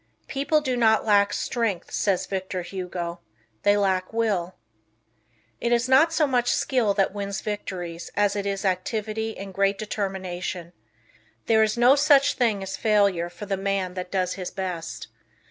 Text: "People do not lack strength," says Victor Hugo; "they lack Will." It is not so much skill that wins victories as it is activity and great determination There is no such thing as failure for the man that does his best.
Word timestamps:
"People 0.25 0.61
do 0.61 0.75
not 0.75 1.05
lack 1.05 1.31
strength," 1.31 1.91
says 1.91 2.25
Victor 2.25 2.63
Hugo; 2.63 3.19
"they 3.61 3.77
lack 3.77 4.11
Will." 4.11 4.55
It 5.59 5.71
is 5.71 5.87
not 5.87 6.11
so 6.11 6.25
much 6.25 6.49
skill 6.49 6.95
that 6.95 7.13
wins 7.13 7.41
victories 7.41 8.09
as 8.15 8.35
it 8.35 8.47
is 8.47 8.65
activity 8.65 9.37
and 9.37 9.53
great 9.53 9.77
determination 9.77 10.73
There 11.45 11.61
is 11.61 11.77
no 11.77 11.95
such 11.95 12.33
thing 12.33 12.63
as 12.63 12.75
failure 12.77 13.29
for 13.29 13.45
the 13.45 13.57
man 13.57 13.93
that 13.93 14.09
does 14.11 14.33
his 14.33 14.49
best. 14.49 15.07